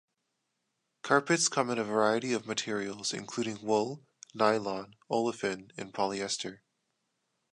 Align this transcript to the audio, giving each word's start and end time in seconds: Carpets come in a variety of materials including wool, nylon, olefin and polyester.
Carpets 1.03 1.47
come 1.47 1.69
in 1.69 1.77
a 1.77 1.83
variety 1.83 2.33
of 2.33 2.47
materials 2.47 3.13
including 3.13 3.61
wool, 3.61 4.01
nylon, 4.33 4.95
olefin 5.11 5.69
and 5.77 5.93
polyester. 5.93 6.61